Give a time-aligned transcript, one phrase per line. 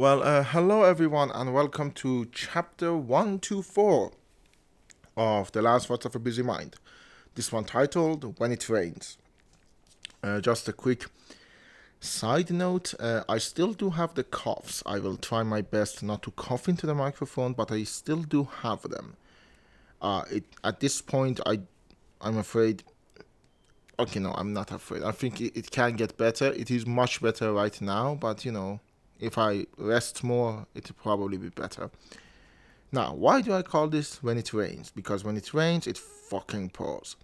[0.00, 4.12] Well, uh, hello everyone, and welcome to chapter 124
[5.14, 6.76] of The Last Thoughts of a Busy Mind.
[7.34, 9.18] This one titled When It Rains.
[10.22, 11.04] Uh, just a quick
[12.00, 14.82] side note uh, I still do have the coughs.
[14.86, 18.48] I will try my best not to cough into the microphone, but I still do
[18.62, 19.16] have them.
[20.00, 21.60] Uh, it, at this point, I,
[22.22, 22.84] I'm afraid.
[23.98, 25.02] Okay, no, I'm not afraid.
[25.02, 26.46] I think it, it can get better.
[26.46, 28.80] It is much better right now, but you know,
[29.20, 31.90] if I rest more, it'll probably be better.
[32.92, 34.90] Now, why do I call this when it rains?
[34.90, 37.16] Because when it rains, it fucking pours.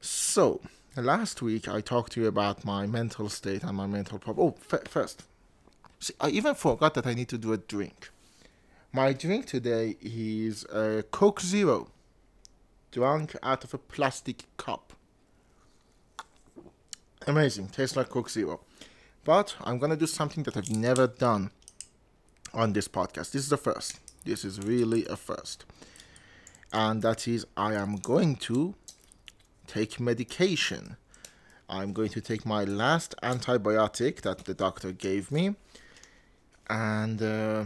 [0.00, 0.60] So,
[0.96, 4.48] last week I talked to you about my mental state and my mental problem.
[4.48, 5.24] Oh, f- first,
[6.00, 8.10] see, I even forgot that I need to do a drink.
[8.92, 11.88] My drink today is a Coke Zero,
[12.90, 14.92] drunk out of a plastic cup.
[17.26, 18.60] Amazing, tastes like Coke Zero.
[19.24, 21.50] But I'm gonna do something that I've never done
[22.54, 23.32] on this podcast.
[23.32, 23.98] This is the first.
[24.24, 25.64] This is really a first.
[26.72, 28.74] And that is, I am going to
[29.66, 30.96] take medication.
[31.68, 35.54] I'm going to take my last antibiotic that the doctor gave me.
[36.68, 37.64] And uh,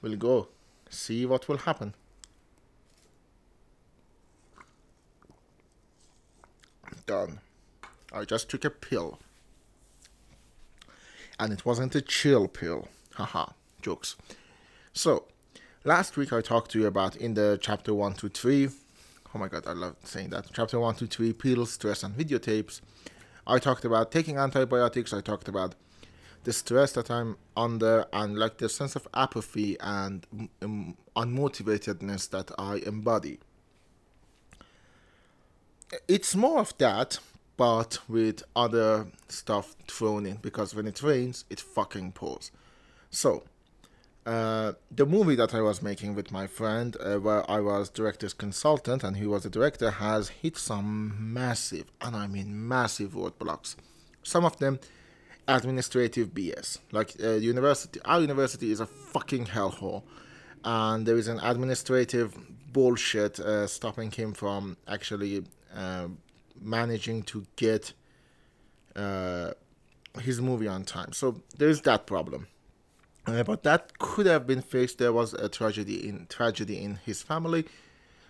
[0.00, 0.48] we'll go
[0.88, 1.94] see what will happen.
[7.06, 7.40] Done.
[8.12, 9.18] I just took a pill
[11.38, 12.88] and it wasn't a chill pill.
[13.14, 13.46] Haha,
[13.82, 14.16] jokes.
[14.92, 15.24] So,
[15.84, 18.68] last week I talked to you about in the chapter 1 to 3.
[19.34, 20.46] Oh my god, I love saying that.
[20.52, 22.80] Chapter 1 to 3 pills, stress, and videotapes.
[23.46, 25.12] I talked about taking antibiotics.
[25.12, 25.74] I talked about
[26.44, 30.26] the stress that I'm under and like the sense of apathy and
[30.62, 33.38] um, unmotivatedness that I embody.
[36.06, 37.18] It's more of that,
[37.56, 42.50] but with other stuff thrown in because when it rains, it fucking pours.
[43.10, 43.44] So,
[44.26, 48.32] uh, the movie that I was making with my friend, uh, where I was director's
[48.32, 53.76] consultant and he was the director, has hit some massive, and I mean massive roadblocks.
[54.22, 54.80] Some of them
[55.46, 56.78] administrative BS.
[56.90, 60.02] Like uh, university, our university is a fucking hellhole,
[60.64, 62.34] and there is an administrative
[62.72, 65.44] bullshit uh, stopping him from actually
[65.76, 66.08] uh,
[66.60, 67.92] managing to get
[68.96, 69.52] uh,
[70.20, 71.12] his movie on time.
[71.12, 72.46] So there's that problem.
[73.26, 74.98] Uh, but that could have been fixed.
[74.98, 77.64] There was a tragedy in tragedy in his family,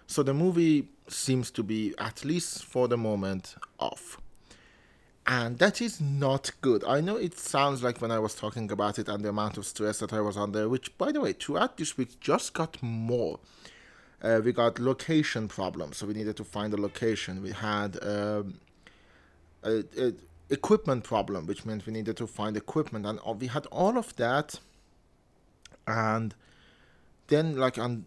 [0.07, 4.21] so the movie seems to be at least for the moment off,
[5.27, 6.85] and that is not good.
[6.85, 9.67] I know it sounds like when I was talking about it and the amount of
[9.67, 13.41] stress that I was under, which by the way, throughout this week just got more.
[14.25, 17.43] Uh, we got location problems, so we needed to find a location.
[17.43, 18.59] We had um,
[19.63, 20.15] a, a
[20.49, 24.61] equipment problem, which meant we needed to find equipment, and we had all of that.
[25.87, 26.35] And
[27.27, 28.07] then, like on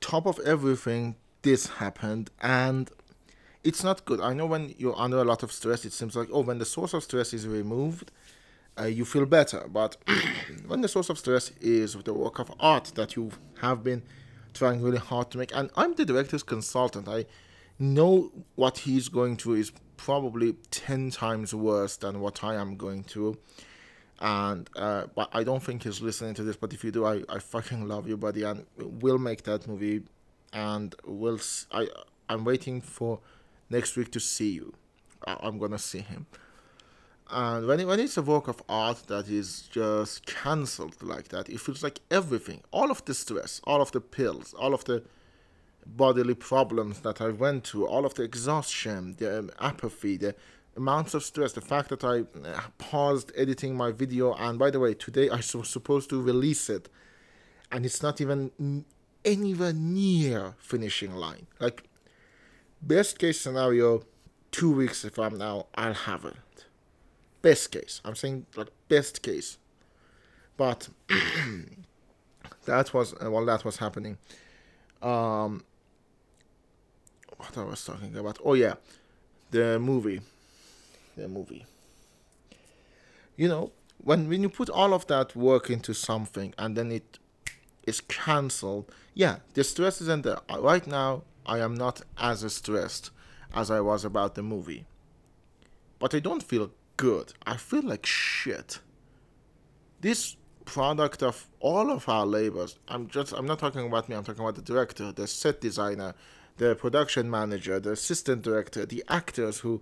[0.00, 2.88] top of everything, this happened, and
[3.64, 4.20] it's not good.
[4.20, 6.64] I know when you're under a lot of stress, it seems like oh, when the
[6.64, 8.12] source of stress is removed,
[8.78, 9.66] uh, you feel better.
[9.68, 9.96] But
[10.66, 13.30] when the source of stress is the work of art that you
[13.60, 14.02] have been
[14.54, 17.26] trying really hard to make, and I'm the director's consultant, I
[17.78, 23.04] know what he's going through is probably 10 times worse than what I am going
[23.04, 23.38] through.
[24.20, 26.56] And uh, but I don't think he's listening to this.
[26.56, 30.02] But if you do, I, I fucking love you, buddy, and we'll make that movie.
[30.52, 31.38] And we'll
[31.70, 31.86] I
[32.28, 33.20] I'm waiting for
[33.70, 34.74] next week to see you.
[35.24, 36.26] I, I'm gonna see him.
[37.30, 41.48] And when, it, when it's a work of art that is just cancelled like that,
[41.48, 45.02] it feels like everything, all of the stress, all of the pills, all of the
[45.84, 50.34] bodily problems that I went through, all of the exhaustion, the um, apathy, the
[50.76, 54.80] amounts of stress, the fact that I uh, paused editing my video, and by the
[54.80, 56.88] way, today I was supposed to release it,
[57.70, 58.84] and it's not even
[59.24, 61.46] anywhere near finishing line.
[61.60, 61.84] Like,
[62.80, 64.04] best case scenario,
[64.50, 66.36] two weeks if I'm now, I'll have it
[67.42, 68.00] best case.
[68.04, 69.58] I'm saying like best case,
[70.56, 70.88] but
[72.64, 74.18] that was uh, while that was happening.
[75.02, 75.64] Um,
[77.36, 78.38] what I was talking about?
[78.44, 78.74] Oh yeah,
[79.50, 80.20] the movie,
[81.16, 81.66] the movie.
[83.36, 87.18] You know, when when you put all of that work into something and then it
[87.86, 90.38] is cancelled, yeah, the stress isn't there.
[90.58, 93.10] Right now, I am not as stressed
[93.54, 94.84] as I was about the movie,
[95.98, 97.32] but I don't feel good.
[97.46, 98.80] I feel like shit.
[100.02, 100.36] This
[100.66, 104.42] product of all of our labors, I'm just I'm not talking about me, I'm talking
[104.42, 106.12] about the director, the set designer,
[106.58, 109.80] the production manager, the assistant director, the actors who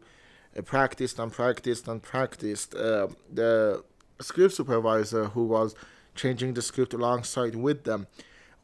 [0.56, 3.82] uh, practiced and practiced and practiced, uh, the
[4.20, 5.74] script supervisor who was
[6.14, 8.06] changing the script alongside with them.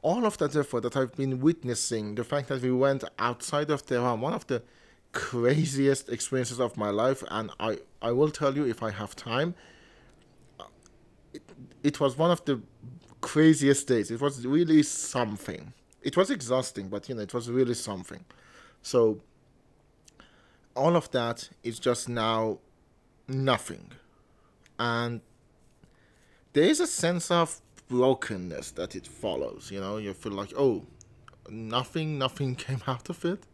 [0.03, 3.85] All of that effort that I've been witnessing, the fact that we went outside of
[3.87, 4.63] Tehran, one of the
[5.13, 9.55] craziest experiences of my life, and I, I will tell you if I have time.
[11.33, 11.43] It,
[11.83, 12.61] it was one of the
[13.21, 14.11] craziest days.
[14.11, 15.73] It was really something.
[16.03, 18.25] It was exhausting, but you know, it was really something.
[18.83, 19.21] So,
[20.75, 22.59] all of that is just now
[23.29, 23.93] nothing.
[24.79, 25.21] And
[26.53, 29.71] there is a sense of brokenness that it follows.
[29.71, 30.85] You know, you feel like, oh,
[31.49, 33.45] nothing, nothing came out of it.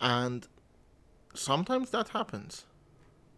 [0.00, 0.46] And
[1.34, 2.64] sometimes that happens.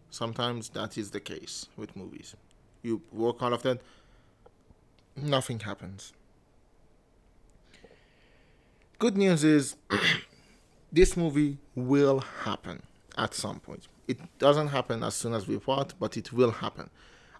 [0.09, 2.35] Sometimes that is the case with movies.
[2.83, 3.79] You work out of that,
[5.15, 6.13] nothing happens.
[8.99, 9.75] Good news is
[10.91, 12.83] this movie will happen
[13.17, 13.87] at some point.
[14.07, 16.89] It doesn't happen as soon as we thought, but it will happen.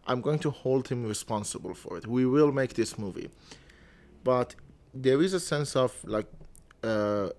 [0.08, 2.08] I'm going to hold him responsible for it.
[2.08, 3.30] We will make this movie.
[4.24, 4.56] But
[4.94, 6.28] there is a sense of like
[6.84, 7.30] uh,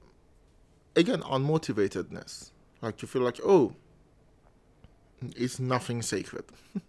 [0.97, 2.51] again unmotivatedness.
[2.81, 3.75] Like you feel like oh
[5.37, 6.45] it's nothing sacred.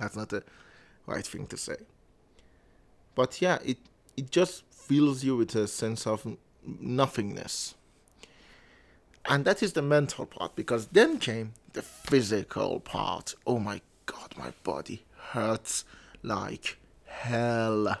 [0.00, 0.42] That's not the
[1.06, 1.76] right thing to say.
[3.14, 3.78] But yeah it
[4.16, 7.74] it just fills you with a sense of nothingness.
[9.26, 13.34] And that is the mental part because then came the physical part.
[13.46, 15.84] Oh my god my body hurts
[16.22, 16.76] like
[17.06, 17.96] hell.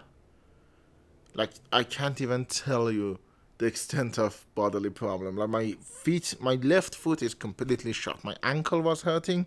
[1.34, 3.18] Like i can't even tell you
[3.64, 5.36] the extent of bodily problem.
[5.36, 8.22] Like my feet, my left foot is completely shot.
[8.22, 9.46] My ankle was hurting,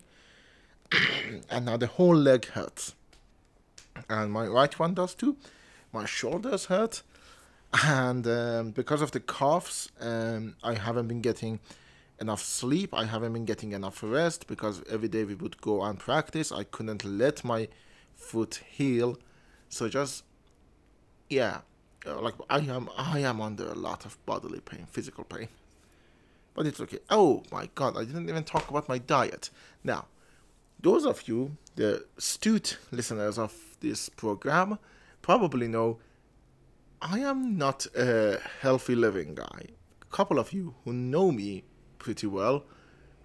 [1.50, 2.96] and now the whole leg hurts.
[4.10, 5.36] And my right one does too.
[5.92, 7.02] My shoulders hurt,
[7.84, 11.60] and um, because of the coughs, um, I haven't been getting
[12.20, 12.92] enough sleep.
[12.92, 16.50] I haven't been getting enough rest because every day we would go and practice.
[16.50, 17.68] I couldn't let my
[18.16, 19.16] foot heal,
[19.68, 20.24] so just
[21.30, 21.58] yeah,
[22.06, 25.48] uh, like I am I am under a lot of bodily pain, physical pain.
[26.54, 26.98] But it's okay.
[27.10, 29.50] Oh my god, I didn't even talk about my diet.
[29.84, 30.06] Now,
[30.80, 34.78] those of you, the astute listeners of this program,
[35.22, 35.98] probably know
[37.00, 39.62] I am not a healthy living guy.
[40.02, 41.62] A couple of you who know me
[41.98, 42.64] pretty well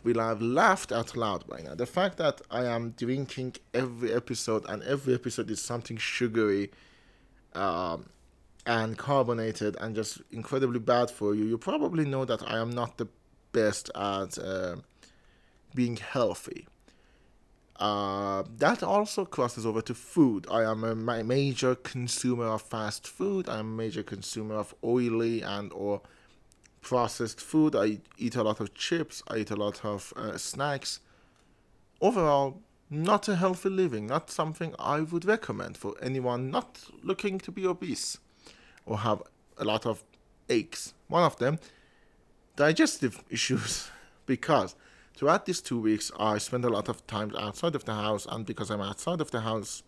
[0.04, 1.76] will have laughed out loud by now.
[1.76, 6.72] The fact that I am drinking every episode and every episode is something sugary,
[7.54, 8.10] um,
[8.66, 12.98] and carbonated and just incredibly bad for you, you probably know that I am not
[12.98, 13.08] the
[13.52, 14.78] best at uh,
[15.76, 16.68] being healthy.
[17.78, 20.48] Uh, that also crosses over to food.
[20.50, 23.50] I am a major consumer of fast food.
[23.50, 26.02] I'm a major consumer of oily and or
[26.82, 27.76] processed food.
[27.76, 29.24] I eat a lot of chips.
[29.28, 31.00] I eat a lot of uh, snacks.
[32.00, 34.06] Overall, not a healthy living.
[34.06, 38.20] Not something I would recommend for anyone not looking to be obese
[38.86, 39.22] or have
[39.58, 40.04] a lot of
[40.50, 40.94] aches.
[41.08, 41.60] One of them,
[42.56, 43.90] digestive issues,
[44.26, 44.76] because
[45.16, 48.46] throughout these two weeks I spend a lot of time outside of the house, and
[48.46, 49.84] because I'm outside of the house,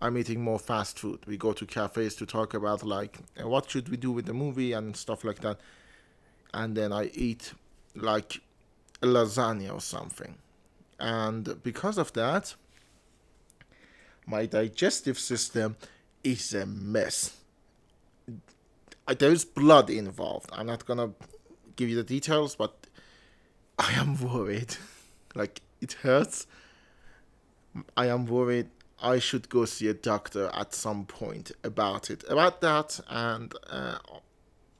[0.00, 1.20] I'm eating more fast food.
[1.26, 4.34] We go to cafes to talk about like uh, what should we do with the
[4.34, 5.60] movie and stuff like that,
[6.52, 7.52] and then I eat
[7.94, 8.40] like
[9.00, 10.36] lasagna or something,
[10.98, 12.54] and because of that,
[14.26, 15.76] my digestive system
[16.24, 17.41] is a mess
[19.18, 20.50] there's blood involved.
[20.52, 21.12] I'm not gonna
[21.76, 22.86] give you the details, but
[23.78, 24.76] I am worried.
[25.34, 26.46] like it hurts.
[27.96, 28.68] I am worried.
[29.02, 33.98] I should go see a doctor at some point about it, about that, and uh,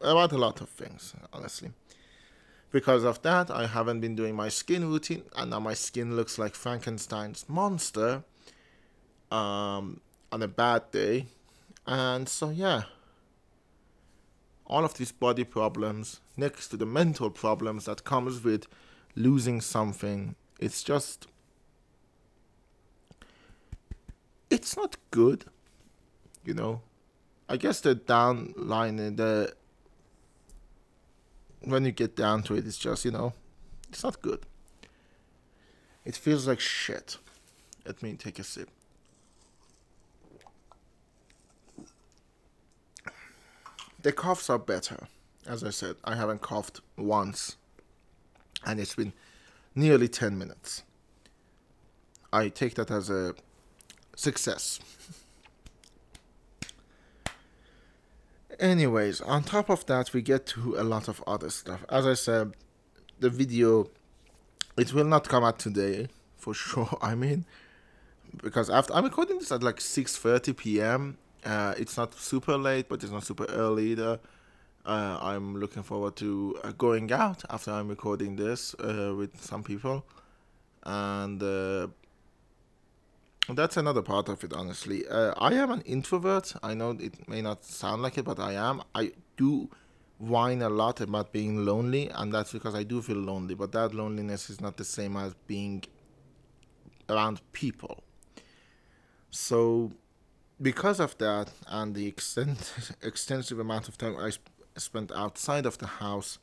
[0.01, 1.73] about a lot of things, honestly.
[2.71, 6.39] Because of that, I haven't been doing my skin routine, and now my skin looks
[6.39, 8.23] like Frankenstein's monster
[9.31, 11.27] um, on a bad day.
[11.87, 12.83] And so, yeah,
[14.67, 18.67] all of these body problems next to the mental problems that comes with
[19.15, 20.35] losing something.
[20.59, 21.27] It's just
[24.51, 25.45] it's not good
[26.45, 26.83] you know.
[27.49, 29.55] I guess the down line in the
[31.61, 33.35] when you get down to it it's just you know
[33.89, 34.47] it's not good.
[36.05, 37.19] It feels like shit.
[37.87, 38.69] Let me take a sip
[44.03, 45.07] The coughs are better.
[45.47, 47.57] As I said, I haven't coughed once,
[48.65, 49.13] and it's been
[49.75, 50.83] nearly 10 minutes.
[52.33, 53.35] I take that as a
[54.17, 54.81] success.
[58.59, 61.85] Anyways, on top of that, we get to a lot of other stuff.
[61.89, 62.53] As I said,
[63.19, 63.91] the video,
[64.77, 66.97] it will not come out today, for sure.
[67.01, 67.45] I mean,
[68.43, 71.19] because after I'm recording this at like 6:30 p.m.
[71.45, 74.21] Uh, it's not super late, but it's not super early either.
[74.85, 79.63] Uh, I'm looking forward to uh, going out after I'm recording this uh, with some
[79.63, 80.05] people,
[80.85, 81.87] and uh,
[83.49, 84.53] that's another part of it.
[84.53, 86.55] Honestly, uh, I am an introvert.
[86.63, 88.83] I know it may not sound like it, but I am.
[88.95, 89.69] I do
[90.19, 93.55] whine a lot about being lonely, and that's because I do feel lonely.
[93.55, 95.85] But that loneliness is not the same as being
[97.09, 98.03] around people.
[99.31, 99.93] So,
[100.63, 105.79] because of that, and the extent, extensive amount of time I sp- spent outside of
[105.79, 106.39] the house,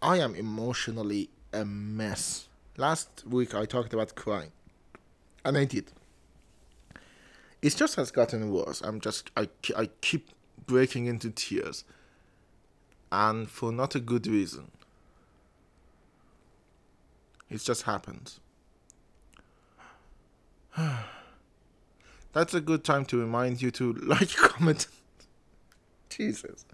[0.00, 2.48] I am emotionally a mess.
[2.76, 4.52] Last week I talked about crying,
[5.44, 5.90] and I did.
[7.60, 8.80] It just has gotten worse.
[8.82, 10.30] I'm just I I keep
[10.66, 11.84] breaking into tears,
[13.10, 14.70] and for not a good reason.
[17.50, 18.40] It just happens.
[22.34, 24.88] That's a good time to remind you to like, comment.
[26.10, 26.66] Jesus.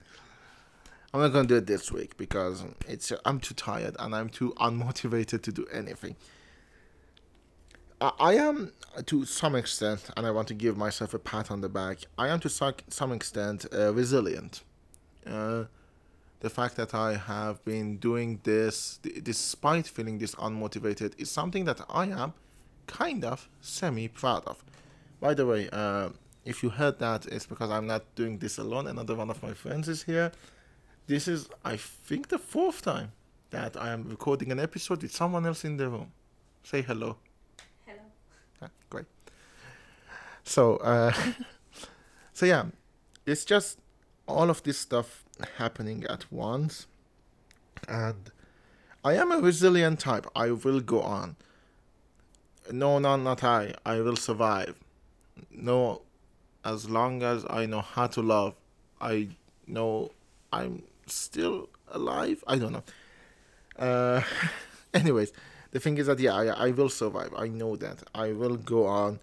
[1.13, 4.55] I'm not gonna do it this week because it's I'm too tired and I'm too
[4.59, 6.17] unmotivated to do anything.
[8.01, 8.73] I, am
[9.05, 11.99] to some extent, and I want to give myself a pat on the back.
[12.17, 14.63] I am to some extent uh, resilient.
[15.27, 15.65] Uh,
[16.41, 21.67] the fact that I have been doing this d- despite feeling this unmotivated is something
[21.67, 22.33] that I am
[22.87, 24.65] kind of semi proud of.
[25.21, 26.09] By the way, uh,
[26.45, 28.87] if you heard that, it's because I'm not doing this alone.
[28.87, 30.33] Another one of my friends is here.
[31.07, 33.13] This is, I think, the fourth time
[33.51, 36.13] that I am recording an episode with someone else in the room.
[36.63, 37.17] Say hello.
[37.85, 38.01] Hello.
[38.63, 39.07] Ah, great.
[40.45, 41.13] So, uh,
[42.33, 42.67] so yeah,
[43.27, 43.79] it's just
[44.27, 45.25] all of this stuff
[45.59, 46.87] happening at once,
[47.89, 48.31] and
[49.05, 50.27] I am a resilient type.
[50.35, 51.37] I will go on.
[52.71, 53.75] No, no, not I.
[53.85, 54.79] I will survive.
[55.51, 56.03] No,
[56.65, 58.55] as long as I know how to love,
[59.01, 59.29] I
[59.67, 60.11] know
[60.53, 62.43] I'm still alive.
[62.47, 62.85] I don't know.
[63.79, 64.23] Uh,
[64.95, 65.33] anyways,
[65.71, 67.33] the thing is that yeah, I, I will survive.
[67.37, 68.03] I know that.
[68.15, 69.21] I will go on.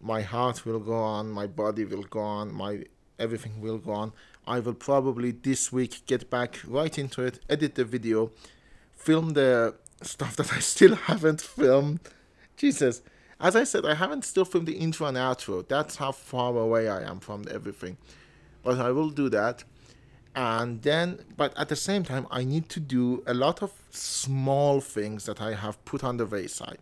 [0.00, 1.30] My heart will go on.
[1.30, 2.52] My body will go on.
[2.52, 2.84] My
[3.18, 4.12] everything will go on.
[4.46, 8.32] I will probably this week get back right into it, edit the video,
[8.96, 12.00] film the stuff that I still haven't filmed.
[12.56, 13.02] Jesus,
[13.42, 15.66] as I said, I haven't still filmed the intro and outro.
[15.66, 17.96] That's how far away I am from everything.
[18.62, 19.64] But I will do that.
[20.36, 24.80] And then, but at the same time, I need to do a lot of small
[24.80, 26.78] things that I have put on the wayside.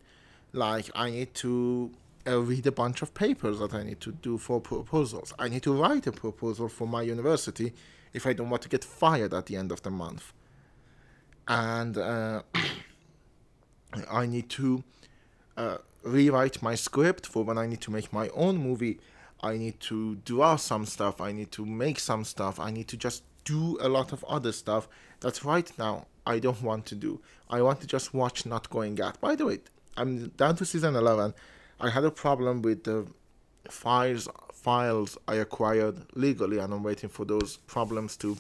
[0.53, 1.91] Like, I need to
[2.27, 5.33] uh, read a bunch of papers that I need to do for proposals.
[5.39, 7.73] I need to write a proposal for my university
[8.13, 10.35] if I don't want to get fired at the end of the month.
[11.49, 12.43] And uh,
[14.11, 14.85] I need to
[15.57, 19.01] uh, rewrite my script for when I need to make my own movie.
[19.43, 21.21] I need to draw some stuff.
[21.21, 22.61] I need to make some stuff.
[22.61, 24.89] I need to just do a lot of other stuff
[25.21, 27.21] that right now I don't want to do.
[27.49, 29.21] I want to just watch Not Going Out.
[29.21, 29.61] By the way,
[29.97, 31.35] I'm down to season 11.
[31.81, 33.07] I had a problem with the
[33.69, 38.37] files files I acquired legally, and I'm waiting for those problems to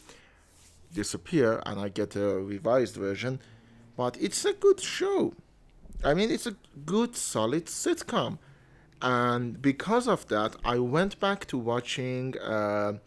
[0.92, 3.40] disappear and I get a revised version.
[3.96, 5.34] But it's a good show.
[6.04, 8.38] I mean, it's a good, solid sitcom.
[9.02, 12.38] And because of that, I went back to watching.
[12.38, 12.98] Uh,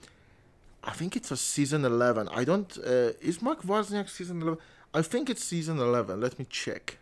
[0.84, 2.28] I think it's a season eleven.
[2.30, 2.78] I don't.
[2.78, 4.60] Uh, is Mark Wozniak season eleven?
[4.94, 6.20] I think it's season eleven.
[6.20, 6.98] Let me check.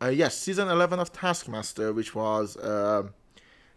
[0.00, 3.04] Uh, yes, season eleven of Taskmaster, which was uh,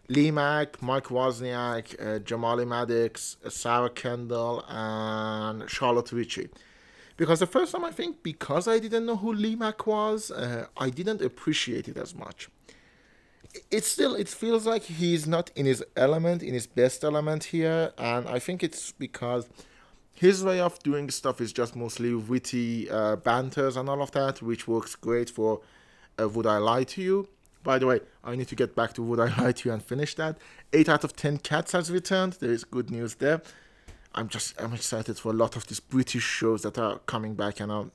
[0.10, 6.50] Lee Mack, Mark Wozniak, uh, Jamali Maddix, Sarah Kendall, and Charlotte Ritchie
[7.18, 10.68] because the first time I think because I didn't know who Lee Mack was, uh,
[10.78, 12.50] I didn't appreciate it as much.
[13.72, 17.94] It still it feels like he's not in his element, in his best element here,
[17.98, 19.48] and I think it's because
[20.16, 24.42] his way of doing stuff is just mostly witty uh, banters and all of that,
[24.42, 25.62] which works great for
[26.20, 27.28] uh, Would I Lie to You?
[27.64, 29.84] By the way, I need to get back to Would I Lie to You and
[29.84, 30.38] finish that.
[30.72, 32.34] 8 out of 10 cats has returned.
[32.34, 33.42] There is good news there.
[34.16, 37.60] I'm just I'm excited for a lot of these British shows that are coming back
[37.60, 37.86] and are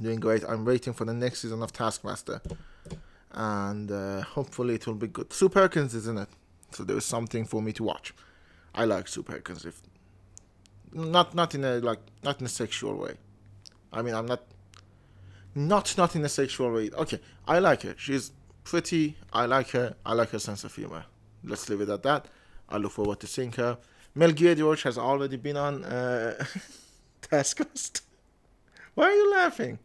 [0.00, 0.42] doing great.
[0.48, 2.40] I'm waiting for the next season of Taskmaster,
[3.32, 5.30] and uh, hopefully it will be good.
[5.30, 6.28] Sue Perkins is in it,
[6.70, 8.14] so there is something for me to watch.
[8.74, 9.82] I like Sue Perkins, if
[10.90, 13.14] not not in a like not in a sexual way.
[13.92, 14.42] I mean, I'm not
[15.54, 16.88] not not in a sexual way.
[16.94, 17.94] Okay, I like her.
[17.98, 18.32] She's
[18.64, 19.16] pretty.
[19.34, 19.96] I like her.
[20.06, 21.04] I like her sense of humor.
[21.44, 22.28] Let's leave it at that.
[22.70, 23.76] I look forward to seeing her.
[24.14, 26.44] Mel George has already been on uh,
[27.22, 28.02] Taskmaster.
[28.94, 29.78] Why are you laughing?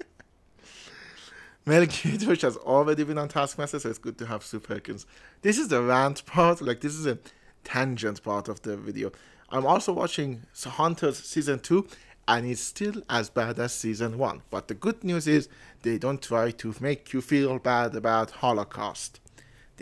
[1.66, 5.04] Mel Gibson has already been on Taskmaster, so it's good to have Sue Perkins.
[5.42, 7.18] This is the rant part, like this is a
[7.64, 9.12] tangent part of the video.
[9.50, 11.86] I'm also watching Hunters season 2
[12.26, 14.42] and it's still as bad as season 1.
[14.48, 15.48] But the good news is
[15.82, 19.20] they don't try to make you feel bad about Holocaust.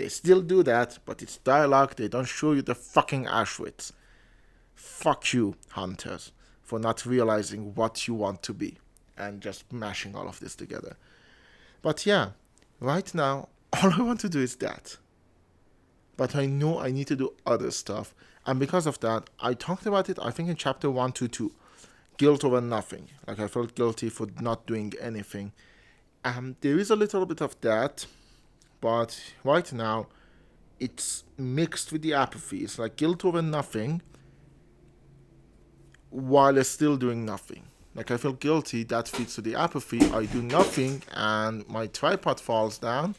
[0.00, 3.92] They still do that, but it's dialogue, they don't show you the fucking Auschwitz.
[4.74, 8.78] Fuck you, Hunters, for not realizing what you want to be
[9.18, 10.96] and just mashing all of this together.
[11.82, 12.30] But yeah,
[12.80, 14.96] right now, all I want to do is that.
[16.16, 18.14] But I know I need to do other stuff.
[18.46, 21.52] And because of that, I talked about it, I think, in chapter 122
[22.16, 23.08] guilt over nothing.
[23.26, 25.52] Like I felt guilty for not doing anything.
[26.24, 28.06] Um, there is a little bit of that,
[28.80, 30.06] but right now
[30.78, 32.58] it's mixed with the apathy.
[32.64, 34.02] It's like guilt over nothing
[36.08, 37.64] while it's still doing nothing.
[37.94, 40.00] Like I feel guilty, that feeds to the apathy.
[40.12, 43.14] I do nothing and my tripod falls down.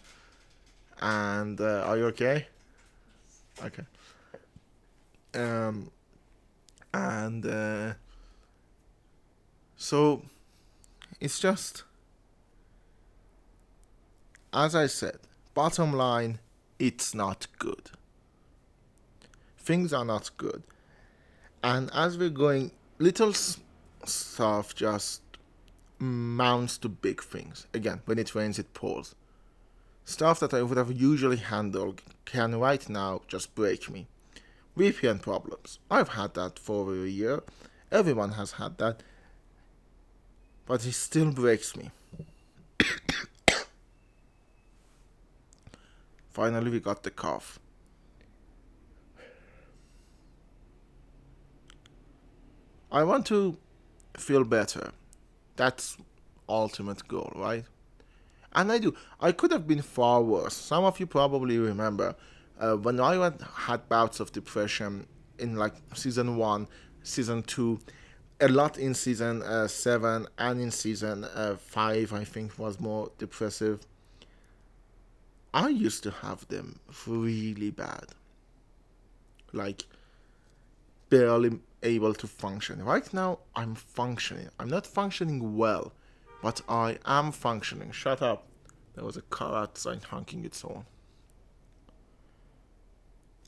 [0.99, 2.47] And uh, are you okay?
[3.63, 3.83] Okay.
[5.33, 5.91] Um,
[6.93, 7.93] and uh,
[9.77, 10.23] so
[11.19, 11.83] it's just,
[14.53, 15.19] as I said,
[15.53, 16.39] bottom line,
[16.79, 17.91] it's not good.
[19.57, 20.63] Things are not good.
[21.63, 25.21] And as we're going, little stuff just
[25.99, 27.67] mounts to big things.
[27.73, 29.13] Again, when it rains, it pours.
[30.05, 34.07] Stuff that I would have usually handled can right now just break me.
[34.77, 35.79] VPN problems.
[35.91, 37.43] I've had that for a year.
[37.91, 39.03] Everyone has had that
[40.71, 41.91] but it still breaks me.
[46.31, 47.59] Finally, we got the cough.
[52.91, 53.57] I want to
[54.17, 54.91] feel better.
[55.55, 55.97] That's
[56.47, 57.63] ultimate goal, right?
[58.53, 58.93] And I do.
[59.19, 60.55] I could have been far worse.
[60.55, 62.15] Some of you probably remember
[62.59, 65.07] uh, when I had bouts of depression
[65.39, 66.67] in like season one,
[67.03, 67.79] season two,
[68.41, 72.11] a lot in season uh, seven and in season uh, five.
[72.11, 73.79] I think was more depressive.
[75.53, 78.07] I used to have them really bad,
[79.51, 79.83] like
[81.09, 82.83] barely able to function.
[82.83, 84.49] Right now, I'm functioning.
[84.59, 85.91] I'm not functioning well,
[86.41, 87.91] but I am functioning.
[87.91, 88.47] Shut up.
[88.95, 90.85] There was a car outside honking its horn.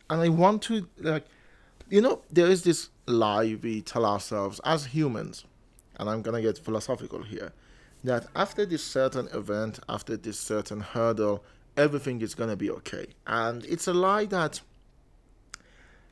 [0.10, 1.26] And I want to like
[1.90, 5.46] you know, there is this lie we tell ourselves as humans,
[5.98, 7.52] and I'm gonna get philosophical here,
[8.04, 11.44] that after this certain event, after this certain hurdle,
[11.78, 13.08] everything is gonna be okay.
[13.26, 14.62] And it's a lie that,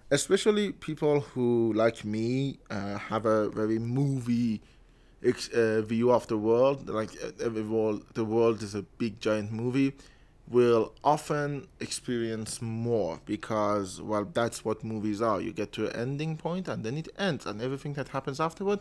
[0.10, 4.62] especially people who, like me, uh, have a very movie
[5.24, 9.52] uh, view of the world, like uh, every world, the world is a big giant
[9.52, 9.93] movie
[10.52, 16.36] will often experience more because well that's what movies are you get to an ending
[16.36, 18.80] point and then it ends and everything that happens afterward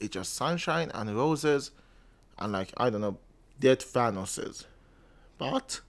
[0.00, 1.70] it's just sunshine and roses
[2.38, 3.16] and like i don't know
[3.60, 4.64] dead thanoses
[5.38, 5.80] but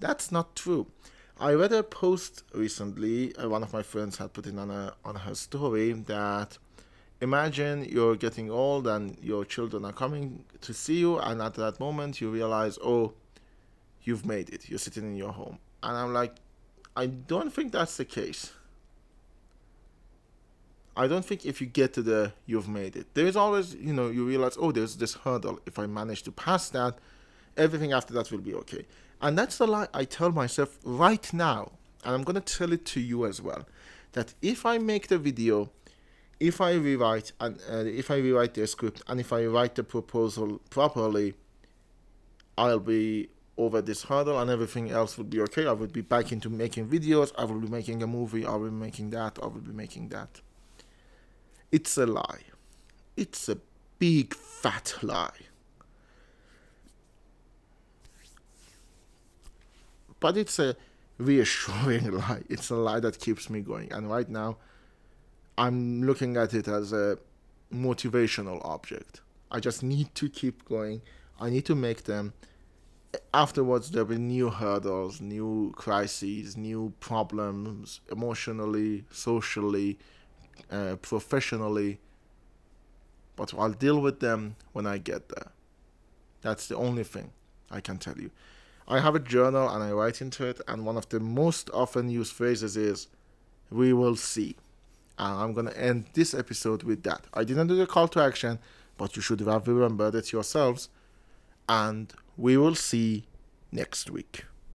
[0.00, 0.86] that's not true
[1.38, 4.92] i read a post recently uh, one of my friends had put in on a
[5.04, 6.58] on her story that
[7.20, 11.78] imagine you're getting old and your children are coming to see you and at that
[11.78, 13.12] moment you realize oh
[14.02, 14.68] you've made it.
[14.68, 15.58] You're sitting in your home.
[15.82, 16.34] And I'm like,
[16.96, 18.52] I don't think that's the case.
[20.96, 23.06] I don't think if you get to the you've made it.
[23.14, 25.60] There is always, you know, you realize, oh, there's this hurdle.
[25.64, 26.98] If I manage to pass that,
[27.56, 28.86] everything after that will be okay.
[29.20, 31.72] And that's the lie I tell myself right now.
[32.04, 33.66] And I'm going to tell it to you as well.
[34.12, 35.70] That if I make the video,
[36.40, 39.84] if I rewrite and uh, if I rewrite the script and if I write the
[39.84, 41.34] proposal properly,
[42.56, 45.66] I'll be over this hurdle and everything else would be okay.
[45.66, 47.32] I would be back into making videos.
[47.36, 48.46] I will be making a movie.
[48.46, 49.38] I will be making that.
[49.42, 50.40] I will be making that.
[51.70, 52.40] It's a lie.
[53.16, 53.58] It's a
[53.98, 55.49] big fat lie.
[60.20, 60.76] But it's a
[61.18, 62.42] reassuring lie.
[62.48, 63.92] It's a lie that keeps me going.
[63.92, 64.58] And right now,
[65.58, 67.18] I'm looking at it as a
[67.72, 69.20] motivational object.
[69.50, 71.02] I just need to keep going.
[71.40, 72.34] I need to make them
[73.34, 79.98] afterwards there'll be new hurdles, new crises, new problems emotionally, socially,
[80.70, 81.98] uh, professionally.
[83.36, 85.52] But I'll deal with them when I get there.
[86.42, 87.32] That's the only thing
[87.70, 88.30] I can tell you.
[88.90, 92.10] I have a journal and I write into it, and one of the most often
[92.10, 93.06] used phrases is,
[93.70, 94.56] We will see.
[95.16, 97.24] And I'm going to end this episode with that.
[97.32, 98.58] I didn't do the call to action,
[98.98, 100.88] but you should have remembered it yourselves.
[101.68, 103.26] And we will see
[103.70, 104.44] next week.